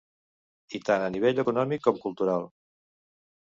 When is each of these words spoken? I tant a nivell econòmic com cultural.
I 0.79 0.81
tant 0.87 1.05
a 1.09 1.11
nivell 1.17 1.43
econòmic 1.45 1.85
com 1.89 2.01
cultural. 2.09 2.51